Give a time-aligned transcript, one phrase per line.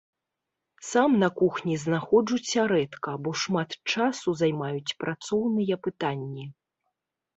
[0.91, 6.45] Сам на кухні знаходжуся рэдка, бо шмат часу займаюць працоўныя пытанні.